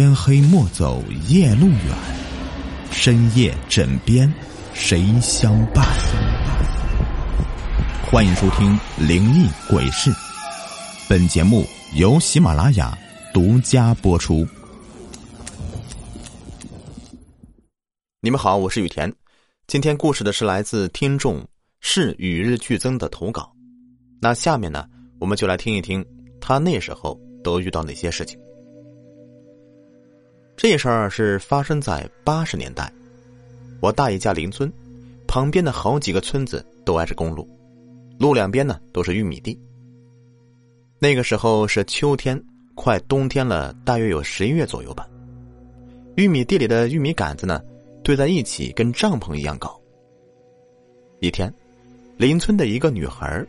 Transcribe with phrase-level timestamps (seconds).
[0.00, 1.94] 天黑莫走夜路远，
[2.90, 4.32] 深夜枕边
[4.72, 5.84] 谁相伴？
[8.10, 8.74] 欢迎收听
[9.06, 10.10] 《灵异鬼事》，
[11.06, 11.66] 本节目
[11.96, 12.96] 由喜马拉雅
[13.34, 14.48] 独家播出。
[18.22, 19.14] 你们好，我是雨田。
[19.66, 21.46] 今天故事的是来自听众
[21.82, 23.52] 是与日俱增的投稿。
[24.18, 24.86] 那下面呢，
[25.18, 26.02] 我们就来听一听
[26.40, 28.40] 他那时候都遇到哪些事情。
[30.62, 32.92] 这事儿是发生在八十年代，
[33.80, 34.70] 我大爷家邻村
[35.26, 37.48] 旁边的好几个村子都挨着公路，
[38.18, 39.58] 路两边呢都是玉米地。
[40.98, 42.38] 那个时候是秋天，
[42.74, 45.08] 快冬天了，大约有十一月左右吧。
[46.16, 47.62] 玉米地里的玉米杆子呢
[48.04, 49.80] 堆在一起，跟帐篷一样高。
[51.20, 51.50] 一天，
[52.18, 53.42] 邻村的一个女孩，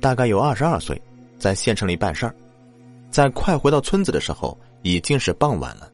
[0.00, 1.00] 大概有二十二岁，
[1.38, 2.34] 在县城里办事儿，
[3.08, 5.92] 在快回到村子的时候，已经是傍晚了。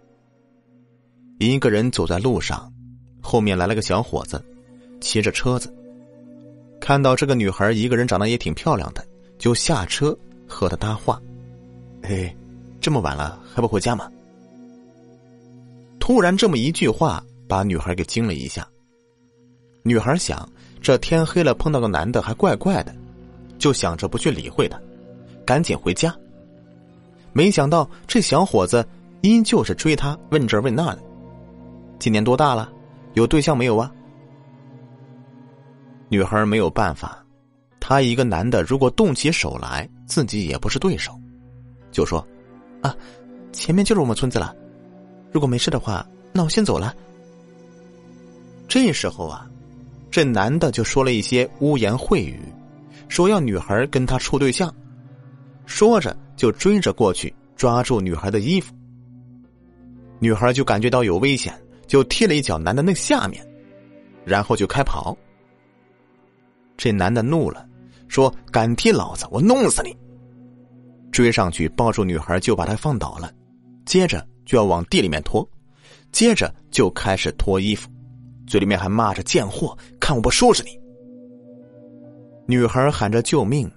[1.40, 2.70] 一个人走在路上，
[3.22, 4.44] 后面来了个小伙子，
[5.00, 5.74] 骑着车子。
[6.78, 9.02] 看到这个女孩一个人长得也挺漂亮的，
[9.38, 10.14] 就下车
[10.46, 11.18] 和她搭话
[12.04, 12.36] ：“哎，
[12.78, 14.06] 这么晚了还不回家吗？”
[15.98, 18.68] 突然这么一句话，把女孩给惊了一下。
[19.82, 20.46] 女孩想，
[20.82, 22.94] 这天黑了碰到个男的还怪怪的，
[23.58, 24.78] 就想着不去理会他，
[25.46, 26.14] 赶紧回家。
[27.32, 28.86] 没想到这小伙子
[29.22, 31.02] 依旧是追她，问这问那的。
[32.00, 32.72] 今年多大了？
[33.12, 33.92] 有对象没有啊？
[36.08, 37.22] 女孩没有办法，
[37.78, 41.12] 她一个男的，如果动起手来，自己也不是对手，
[41.92, 42.26] 就说
[42.80, 42.96] ：“啊，
[43.52, 44.56] 前面就是我们村子了，
[45.30, 46.96] 如果没事的话，那我先走了。”
[48.66, 49.46] 这时候啊，
[50.10, 52.40] 这男的就说了一些污言秽语，
[53.08, 54.74] 说要女孩跟他处对象，
[55.66, 58.74] 说着就追着过去，抓住女孩的衣服。
[60.18, 61.52] 女孩就感觉到有危险。
[61.90, 63.44] 就踢了一脚男的那下面，
[64.24, 65.16] 然后就开跑。
[66.76, 67.68] 这男的怒了，
[68.06, 69.92] 说：“敢踢老子，我弄死你！”
[71.10, 73.32] 追上去抱住女孩，就把她放倒了，
[73.84, 75.44] 接着就要往地里面拖，
[76.12, 77.90] 接着就开始脱衣服，
[78.46, 80.78] 嘴里面还骂着“贱货，看我不收拾你！”
[82.46, 83.68] 女孩喊着救命，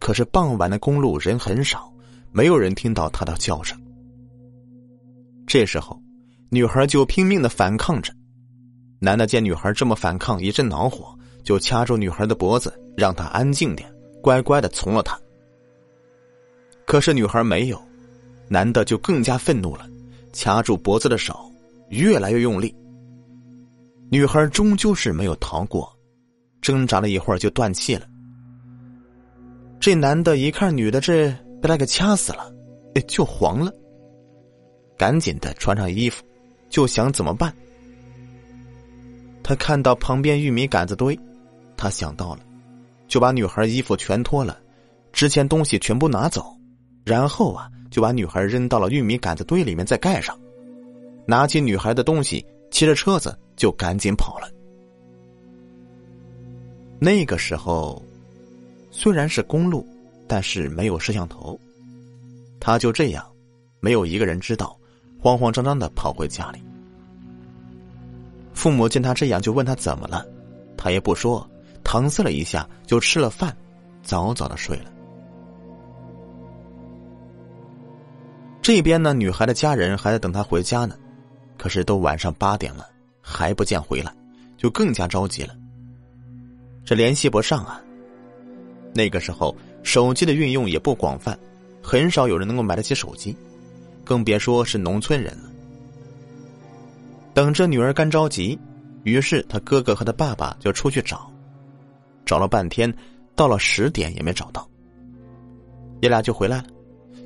[0.00, 1.94] 可是傍晚的公路人很少，
[2.32, 3.80] 没有人听到她的叫声。
[5.46, 6.01] 这时候。
[6.54, 8.12] 女孩就拼命的反抗着，
[8.98, 13.90] 男的见女孩这么反抗，一阵恼火，就掐住女孩的脖子，让她安静点，
[14.20, 15.18] 乖乖的从了他。
[16.84, 17.82] 可是女孩没有，
[18.48, 19.88] 男的就更加愤怒了，
[20.34, 21.50] 掐住脖子的手
[21.88, 22.76] 越来越用力。
[24.10, 25.90] 女孩终究是没有逃过，
[26.60, 28.06] 挣扎了一会儿就断气了。
[29.80, 31.30] 这男的一看女的这
[31.62, 32.52] 被他给掐死了，
[33.08, 33.72] 就黄了，
[34.98, 36.22] 赶紧的穿上衣服。
[36.72, 37.54] 就想怎么办？
[39.44, 41.16] 他看到旁边玉米杆子堆，
[41.76, 42.40] 他想到了，
[43.06, 44.58] 就把女孩衣服全脱了，
[45.12, 46.56] 值钱东西全部拿走，
[47.04, 50.34] 然后啊，就把女孩扔到了玉米杆子堆里面，再盖上，
[51.26, 54.48] 拿起女孩的东西，骑着车子就赶紧跑了。
[56.98, 58.02] 那个时候，
[58.90, 59.86] 虽然是公路，
[60.26, 61.60] 但是没有摄像头，
[62.58, 63.22] 他就这样，
[63.78, 64.74] 没有一个人知道。
[65.22, 66.60] 慌慌张张的跑回家里，
[68.52, 70.26] 父母见他这样，就问他怎么了，
[70.76, 71.48] 他也不说，
[71.84, 73.56] 搪塞了一下，就吃了饭，
[74.02, 74.86] 早早的睡了。
[78.60, 80.96] 这边呢，女孩的家人还在等他回家呢，
[81.56, 82.84] 可是都晚上八点了，
[83.20, 84.12] 还不见回来，
[84.56, 85.54] 就更加着急了。
[86.84, 87.80] 这联系不上啊。
[88.92, 91.38] 那个时候，手机的运用也不广泛，
[91.80, 93.36] 很少有人能够买得起手机。
[94.04, 95.50] 更别说是农村人了。
[97.34, 98.58] 等着女儿干着急，
[99.04, 101.30] 于是他哥哥和他爸爸就出去找，
[102.26, 102.92] 找了半天，
[103.34, 104.68] 到了十点也没找到。
[106.00, 106.66] 爷俩就回来了，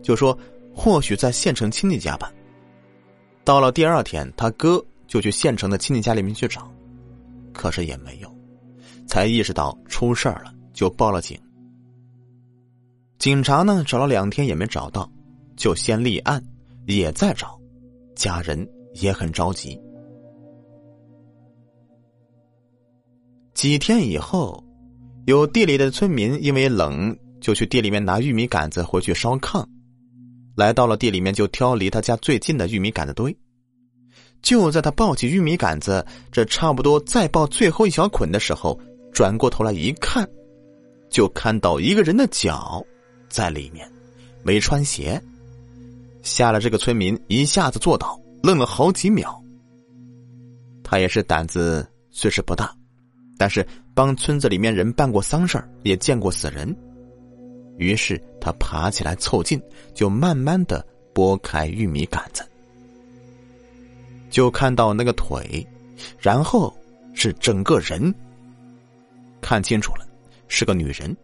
[0.02, 0.38] 就说
[0.74, 2.32] 或许在县城亲戚家吧。
[3.42, 6.70] 到了第二天，他哥就去县城的亲戚家里面去找，
[7.52, 8.32] 可是也没有，
[9.06, 11.40] 才意识到出事儿了，就报了警。
[13.18, 15.10] 警察呢找了两天也没找到，
[15.56, 16.42] 就先立案。
[16.94, 17.58] 也在找，
[18.14, 19.80] 家人也很着急。
[23.54, 24.62] 几天以后，
[25.26, 29.64] 有地里的村民因为冷，就去地里面拿玉米杆子回去烧炕。
[30.54, 33.36] 来到了地里面，就挑离他家最近的玉米杆子堆。
[34.42, 38.78] 就在他抱起玉米杆子，这差不多再抱最后一小捆的时候，
[39.12, 40.28] 转过头来一看，
[41.10, 42.84] 就看到一个人的脚
[43.28, 43.90] 在里面，
[44.42, 45.20] 没穿鞋。
[46.26, 49.40] 吓了这个村民一下子坐倒，愣了好几秒。
[50.82, 52.74] 他也是胆子虽是不大，
[53.38, 53.64] 但是
[53.94, 56.76] 帮村子里面人办过丧事也见过死人。
[57.78, 59.62] 于是他爬起来凑近，
[59.94, 60.84] 就慢慢的
[61.14, 62.44] 拨开玉米杆子，
[64.28, 65.64] 就看到那个腿，
[66.18, 66.76] 然后
[67.14, 68.12] 是整个人。
[69.40, 70.04] 看清楚了，
[70.48, 71.16] 是个女人，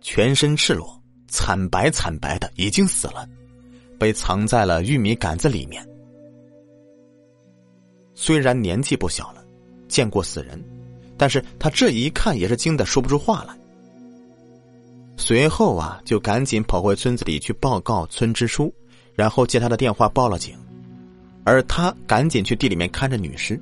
[0.00, 3.28] 全身赤裸，惨白惨白的，已经死了，
[3.98, 5.86] 被藏在了玉米杆子里面。
[8.14, 9.44] 虽然年纪不小了，
[9.88, 10.62] 见过死人，
[11.16, 13.56] 但是他这一看也是惊得说不出话来。
[15.16, 18.72] 随后啊，就赶紧跑回村子里去报告村支书，
[19.14, 20.56] 然后接他的电话报了警，
[21.44, 23.60] 而他赶紧去地里面看着女尸。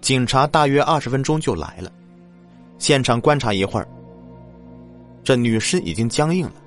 [0.00, 1.92] 警察大约二十分钟就来了，
[2.78, 3.88] 现场观察一会儿，
[5.22, 6.61] 这女尸已经僵硬了，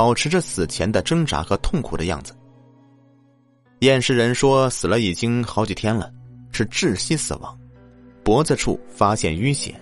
[0.00, 2.34] 保持着死前的挣扎和痛苦的样子。
[3.80, 6.10] 验尸人说，死了已经好几天了，
[6.52, 7.54] 是窒息死亡，
[8.24, 9.78] 脖子处发现淤血。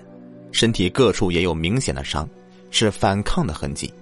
[0.50, 2.29] 身体各处也有明显的伤，
[2.73, 3.94] 是反抗的痕迹。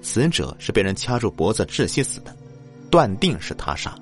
[0.00, 2.34] 死者是被人掐住脖子窒息死的，
[2.90, 3.94] 断定是他杀。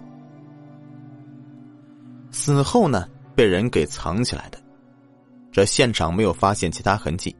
[2.30, 4.58] 死后呢，被人给藏起来的。
[5.50, 7.34] 这现场没有发现其他痕迹，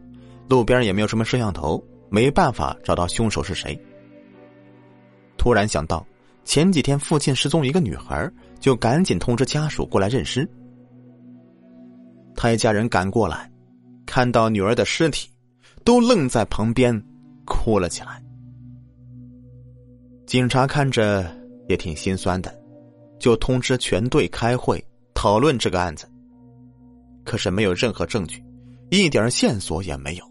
[0.49, 1.81] 路边也没有什么摄像头，
[2.11, 3.81] 没办法找到凶手是谁。
[5.37, 6.07] 突然想到
[6.45, 8.31] 前几天附近失踪一个女孩，
[8.61, 10.49] 就赶紧通知家属过来认尸。
[12.35, 13.51] 他一家人赶过来。
[14.09, 15.29] 看到女儿的尸体，
[15.85, 17.03] 都愣在旁边，
[17.45, 18.23] 哭了起来。
[20.27, 21.29] 警察看着
[21.69, 22.57] 也挺心酸的，
[23.19, 24.83] 就通知全队开会
[25.13, 26.09] 讨论这个案子。
[27.25, 28.43] 可是没有任何证据，
[28.91, 30.25] 一点线索也没有，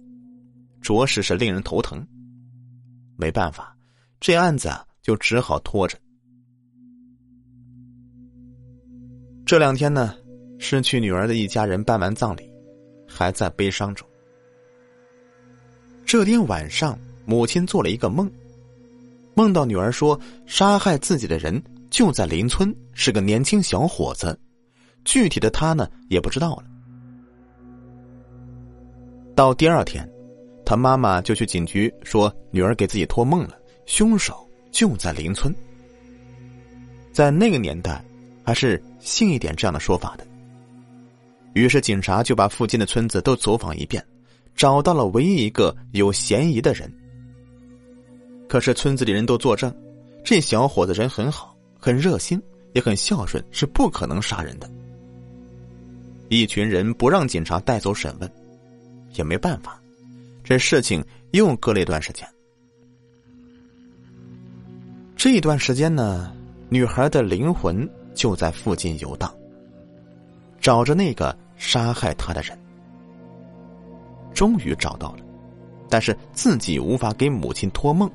[0.81, 2.03] 着实是令人头疼。
[3.17, 3.75] 没办法，
[4.21, 5.95] 这案子啊就只好拖着。
[9.45, 10.15] 这两天呢，
[10.57, 12.51] 失去女儿的一家人办完葬礼。
[13.07, 14.05] 还在悲伤中。
[16.05, 18.29] 这天晚上，母亲做了一个梦，
[19.35, 24.37] 梦到女儿说杀害自己的人就在邻村，是个年轻小伙子，
[25.05, 26.63] 具体的他呢也不知道了。
[29.33, 30.05] 到第二天，
[30.65, 34.44] 他妈妈就去警局说女儿给自己托梦了，凶手
[34.75, 35.55] 就在邻村。
[37.13, 38.03] 在那个年代，
[38.43, 40.27] 还是信一点这样的说法的。
[41.53, 44.05] 于是，警察就把附近的村子都走访一遍，
[44.53, 46.91] 找到了唯一一个有嫌疑的人。
[48.49, 49.73] 可是村子里人都作证，
[50.25, 52.41] 这小伙子人很好，很热心，
[52.73, 54.69] 也很孝顺，是不可能杀人的。
[56.27, 58.29] 一群人不让警察带走审问，
[59.13, 59.81] 也没办法，
[60.43, 61.01] 这事情
[61.31, 62.27] 又隔了一段时间。
[65.25, 66.31] 这一段时间呢，
[66.69, 69.33] 女孩的灵魂就在附近游荡，
[70.61, 71.35] 找着那个。
[71.57, 72.55] 杀害她的人，
[74.35, 75.19] 终于找到了，
[75.89, 78.07] 但是自己无法给母亲托梦，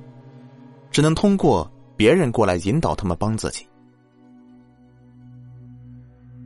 [0.92, 3.66] 只能通过别人过来引导他们帮自己。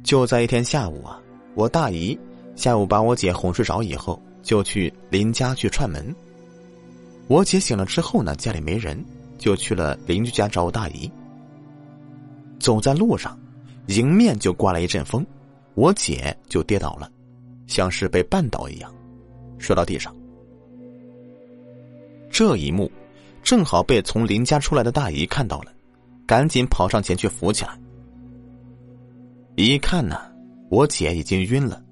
[0.03, 1.21] 就在一天下午啊，
[1.55, 2.19] 我大姨
[2.57, 6.03] 下午把我姐哄睡着以后，就去邻家去串门。
[7.27, 9.05] 我姐醒了之后呢，家里没人，
[9.45, 11.11] 就去了邻居家找我大姨。
[12.59, 13.39] 走在路上，
[13.89, 15.23] 迎面就刮来一阵风。
[15.75, 17.13] 我姐就跌倒了，
[17.67, 18.91] 像是被绊倒一样，
[19.59, 20.17] 摔到地上。
[22.31, 22.91] 这一幕
[23.43, 25.71] 正好被从邻家出来的大姨看到了，
[26.27, 27.79] 赶紧跑上前去扶起来。
[29.57, 30.19] 一看呢，
[30.71, 31.85] 我姐已经晕了，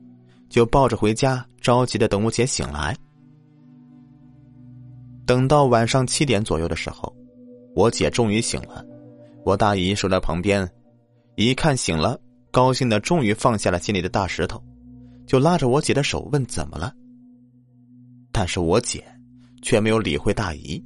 [0.48, 2.96] 就抱着回家，着急的等我姐醒来。
[5.26, 7.14] 等到晚上七点左右的时候，
[7.74, 8.84] 我姐终于醒了，
[9.44, 10.68] 我大姨守在旁边，
[11.36, 12.18] 一看醒了。
[12.50, 14.62] 高兴的终于放下了心里的大石头，
[15.26, 16.92] 就拉着我姐的手问怎么了。
[18.30, 19.02] 但是我姐
[19.62, 20.82] 却没有理会大姨，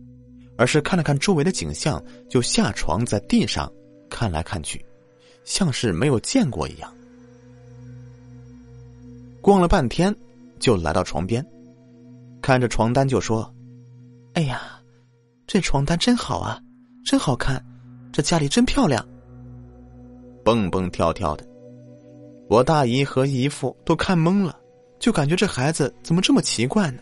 [0.57, 2.01] 而是看了看周围的景象，
[2.31, 3.69] 就下床在地上
[4.09, 4.81] 看来看去，
[5.45, 6.89] 像是没有见过一样。
[9.41, 10.15] 逛了半天，
[10.61, 11.45] 就来到床边，
[12.41, 13.53] 看着床单就说
[14.35, 14.81] ：“哎呀，
[15.49, 16.61] 这床单真好啊，
[17.07, 17.65] 真好看，
[18.13, 19.07] 这家里真漂亮。”
[20.45, 21.47] 蹦蹦跳跳的。
[22.49, 24.59] 我大姨和姨父都看懵了，
[24.99, 26.99] 就感觉这孩子怎么这么奇怪呢？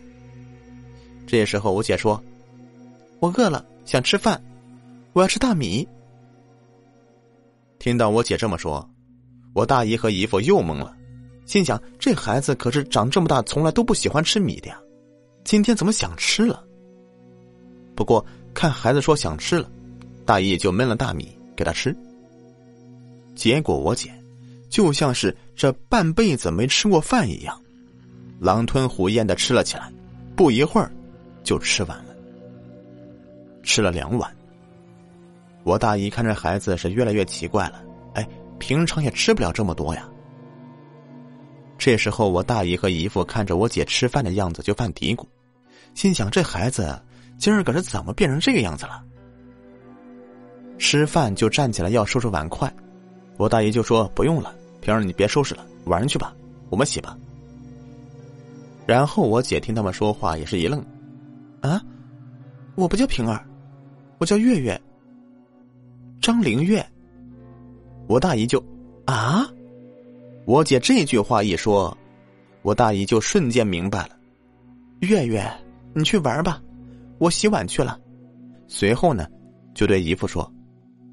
[1.27, 2.23] 这时候，我姐说
[3.19, 4.39] ：“我饿了，想吃饭，
[5.15, 5.89] 我要吃大米。”
[7.81, 8.87] 听到我姐这么说，
[9.55, 10.95] 我大姨和姨父又懵了，
[11.47, 14.79] 心想：这孩子可是长这么大从来都不喜欢吃米的呀，
[15.45, 16.63] 今天怎么想吃了？
[17.95, 19.71] 不过看孩子说想吃了，
[20.25, 21.95] 大姨就焖了大米给他吃。
[23.35, 24.11] 结果我姐
[24.69, 27.61] 就像是这半辈子没吃过饭一样，
[28.41, 29.93] 狼吞虎咽的吃了起来，
[30.37, 30.91] 不一会儿
[31.43, 32.15] 就吃完了，
[33.63, 34.35] 吃了两碗。
[35.63, 37.83] 我大姨看这孩子是越来越奇怪了，
[38.15, 38.29] 哎，
[38.59, 40.09] 平常也吃不了这么多呀。
[41.77, 45.25] 这时候，我大姨和姨父看着我姐吃饭的样子，就犯嘀咕，
[45.95, 47.01] 心想：这孩子
[47.39, 49.03] 今儿个是怎么变成这个样子了？
[50.79, 52.73] 吃饭就站起来要收拾碗筷，
[53.37, 56.35] 我大姨就说：“不用了，平儿你别收拾了，晚上去吧，
[56.71, 57.17] 我们洗吧。”
[58.87, 60.85] 然后我姐听他们说话也是一愣
[61.63, 61.83] ：“啊，
[62.75, 63.47] 我不叫平儿，
[64.19, 64.81] 我叫月月，
[66.21, 66.85] 张灵月。”
[68.07, 68.63] 我大姨就
[69.07, 69.49] ：“啊。”
[70.47, 71.97] 我姐这句话一说，
[72.61, 74.11] 我大姨就瞬间明白了。
[75.01, 75.51] 月月，
[75.95, 76.63] 你去玩吧，
[77.17, 77.99] 我洗碗去了。
[78.69, 79.27] 随后呢，
[79.73, 80.53] 就对姨父说：“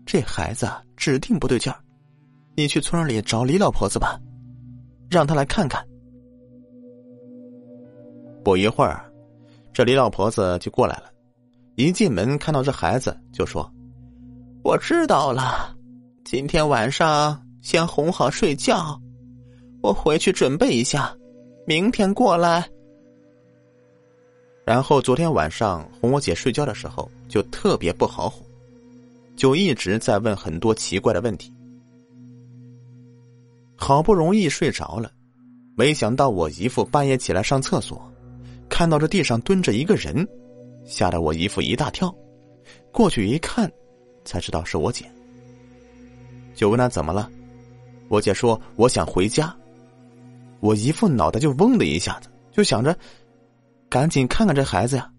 [0.05, 1.79] 这孩子指定不对劲儿，
[2.55, 4.19] 你去村里找李老婆子吧，
[5.09, 5.85] 让她来看看。”
[8.43, 9.05] 不一会儿，
[9.71, 11.11] 这李老婆子就过来了，
[11.75, 13.71] 一进门看到这孩子，就说
[14.63, 15.75] ：“我知道了，
[16.25, 18.99] 今天晚上先哄好睡觉。”
[19.83, 21.11] 我回去准备一下，
[21.65, 22.67] 明天过来。
[24.63, 28.45] 然后昨天晚上哄我姐睡觉的时候，就特别不好哄，
[29.41, 31.51] 就一直在问很多奇怪的问题。
[33.75, 35.11] 好不容易睡着了，
[35.75, 37.99] 没想到我姨父半夜起来上厕所，
[38.69, 40.27] 看到这地上蹲着一个人，
[40.85, 42.15] 吓得我姨父一大跳，
[42.91, 43.67] 过去一看，
[44.23, 45.11] 才知道是我姐。
[46.53, 47.27] 就问他怎么了，
[48.09, 49.51] 我姐说我想回家。
[50.59, 52.95] 我姨父脑袋就嗡的一下子，就想着
[53.89, 55.11] 赶紧看看这孩子呀，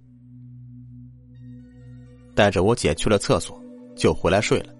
[2.37, 3.61] 带着我姐去了厕所，
[4.03, 4.75] 就回来睡了。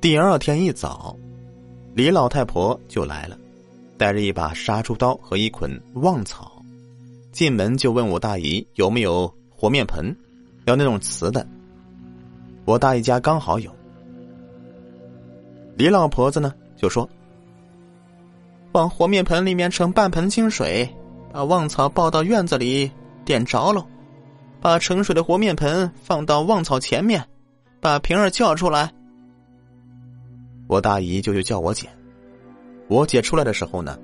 [0.00, 1.14] 第二天一早，
[1.92, 3.36] 李老太婆就来了，
[3.98, 6.62] 带着一把杀猪刀和一捆旺草，
[7.32, 10.16] 进门就问我大姨有没有和面盆，
[10.64, 11.46] 要那种瓷的。
[12.64, 13.70] 我大姨家刚好有。
[15.76, 16.54] 李老婆子呢？
[16.76, 17.06] 就说
[18.72, 20.88] ：“往和面盆里面盛半盆清水，
[21.30, 22.90] 把旺草抱到院子里
[23.26, 23.86] 点着喽，
[24.64, 27.22] 把盛水的和面盆放到旺草前面，
[27.82, 28.90] 把平儿叫出来。”
[30.66, 31.86] 我大姨就去叫我姐。
[32.88, 33.98] 我姐出来的时候呢，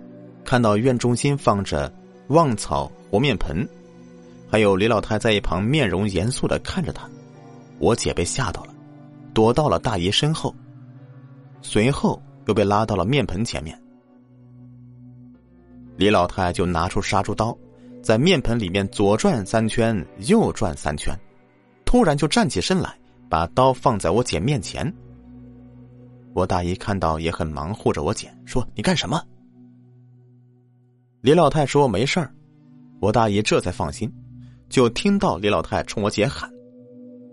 [0.45, 1.90] 看到院中心放着
[2.29, 3.67] 旺草和面盆，
[4.50, 7.09] 还有李老太在一旁面容严肃的看着她。
[7.79, 8.75] 我姐被吓到了，
[9.33, 10.55] 躲到了大姨身后，
[11.62, 12.23] 随后。
[12.47, 13.81] 又被拉到了面盆前面，
[15.97, 17.57] 李老太就拿出杀猪刀，
[18.02, 21.14] 在面盆里面左转三圈，右转三圈，
[21.85, 22.97] 突然就站起身来，
[23.28, 24.92] 把刀放在我姐面前。
[26.33, 29.23] 我大姨看到也很忙，护着我姐说：“你干什么？”
[31.21, 32.33] 李老太说：“没事儿。”
[33.00, 34.11] 我大姨这才放心，
[34.69, 36.50] 就听到李老太冲我姐喊：“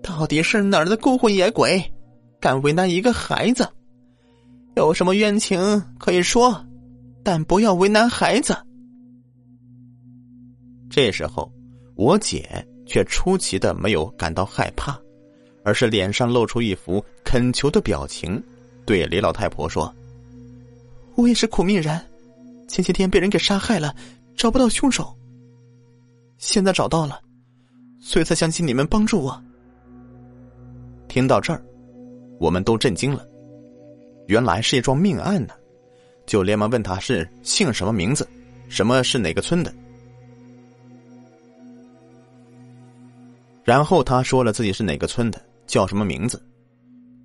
[0.04, 1.82] 到底是哪儿的孤魂野鬼，
[2.40, 3.68] 敢为难一个孩子？”
[4.76, 6.66] 有什么冤情可以说，
[7.24, 8.56] 但不要为难孩子。
[10.90, 11.52] 这时候，
[11.96, 14.98] 我姐却出奇的没有感到害怕，
[15.64, 18.42] 而是脸上露出一副恳求的表情，
[18.86, 19.94] 对李老太婆说
[21.16, 22.00] ：“我也是苦命人，
[22.68, 23.94] 前些天被人给杀害了，
[24.36, 25.14] 找不到凶手。
[26.38, 27.20] 现在找到了，
[28.00, 29.44] 所以才相信你们帮助我。”
[31.10, 31.62] 听到这儿，
[32.40, 33.28] 我们都震惊了。
[34.28, 35.54] 原来是一桩命案呢，
[36.26, 38.28] 就连忙问他是姓什么名字，
[38.70, 39.74] 什么是哪个村的。
[43.68, 46.42] 然后他说了自己是哪个村的，叫什么名字。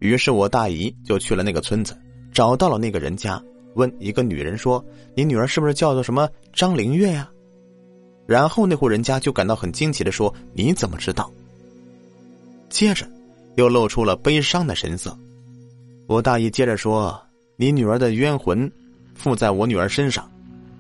[0.01, 1.97] 于是我大姨就去了那个村子，
[2.33, 3.41] 找到了那个人家，
[3.75, 4.85] 问一个女人说
[5.15, 7.31] ：“你女儿是不是叫做什么张灵月呀？”
[8.27, 11.31] 然后那户人家就感到很惊奇的说：“你怎么知道？”
[12.69, 13.07] 接着
[13.55, 15.17] 又露出了悲伤的神色。
[16.09, 17.23] 我大姨接着说
[17.55, 18.69] ：“你女儿的冤魂
[19.15, 20.29] 附在我女儿身上，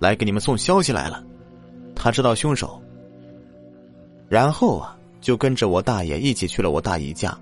[0.00, 1.24] 来给你们送消息来了。
[1.94, 2.82] 他知道凶手。
[4.28, 7.34] 然后啊，就跟着我大爷一起去了我大姨家。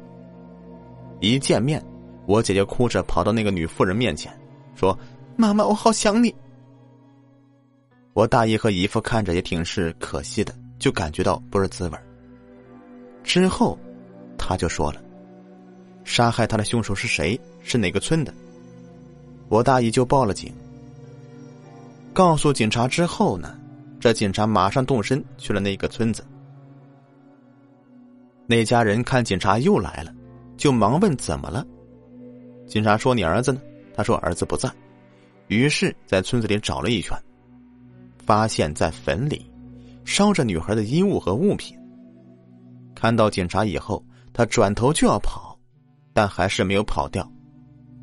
[1.19, 1.85] 一见面，
[2.27, 4.33] 我姐姐哭着跑到那个女妇人面前，
[4.77, 4.97] 说
[5.35, 6.33] ：‘妈妈，我好想你。’
[8.13, 11.99] 我大姨和姨夫看着也挺是可惜的，就感觉到不是滋味
[13.25, 13.79] 之后，
[14.39, 15.03] 他就说了。”
[16.05, 17.39] 杀害他的凶手是谁？
[17.63, 18.33] 是哪个村的？
[19.49, 20.53] 我大姨就报了警。
[22.13, 23.57] 告诉警察之后呢，
[24.01, 26.25] 这警察马上动身去了那个村子。
[28.51, 30.13] 那家人看警察又来了，
[30.57, 31.65] 就忙问怎么了。
[32.67, 33.63] 警察说：“你儿子呢？”
[33.95, 34.69] 他说：“儿子不在。”
[35.47, 37.17] 于是，在村子里找了一圈，
[38.19, 39.49] 发现在坟里
[40.05, 41.79] 烧着女孩的衣物和物品。
[42.93, 45.57] 看到警察以后，他转头就要跑，
[46.13, 47.25] 但还是没有跑掉，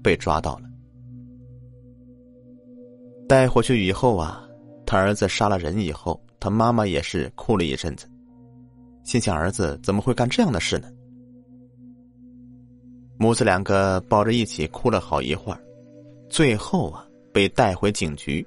[0.02, 0.70] 被抓到了。
[3.28, 4.48] 带回去以后啊，
[4.86, 8.10] 他儿子杀了人以后，他妈妈也是哭了一阵子，
[9.08, 10.90] 心想儿子怎么会干这样的事呢？
[13.18, 15.60] 母子两个抱着一起哭了好一会儿，
[16.30, 17.04] 最后啊。
[17.34, 18.44] 被带回警局，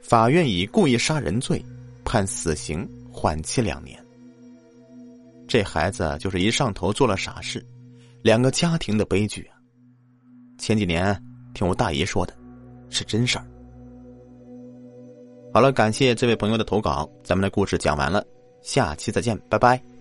[0.00, 1.62] 法院以故意杀人罪
[2.02, 4.02] 判死刑，缓期两年。
[5.46, 7.62] 这孩子就是一上头做了傻事，
[8.22, 9.60] 两个家庭的悲剧啊！
[10.56, 11.14] 前几年
[11.52, 12.34] 听我大姨说的，
[12.88, 13.44] 是真事儿。
[15.52, 18.24] 好了，感谢这位朋友的投稿，咱们的故事讲完了，
[18.66, 19.95] 下期再见，拜拜。